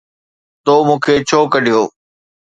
[0.65, 1.81] تو مون کي ڇو ڪڍيو؟